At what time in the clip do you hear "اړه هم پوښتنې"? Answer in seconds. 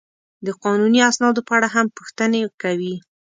1.57-2.41